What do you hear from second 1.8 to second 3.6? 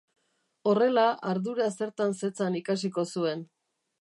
zertan zetzan ikasiko zuen.